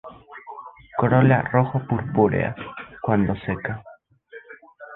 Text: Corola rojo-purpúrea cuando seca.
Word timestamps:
Corola 0.97 1.43
rojo-purpúrea 1.43 2.55
cuando 3.05 3.35
seca. 3.45 3.83